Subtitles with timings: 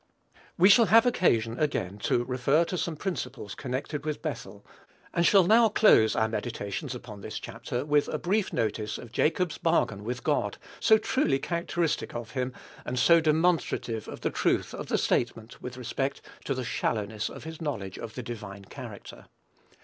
[0.57, 4.65] We shall have occasion, again, to refer to some principles connected with Bethel;
[5.13, 9.59] and shall now close our meditations upon this chapter with a brief notice of Jacob's
[9.59, 12.51] bargain with God, so truly characteristic of him,
[12.83, 17.43] and so demonstrative of the truth of the statement with respect to the shallowness of
[17.43, 19.27] his knowledge of the divine character.